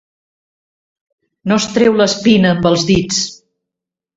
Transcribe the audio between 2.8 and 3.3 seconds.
dits.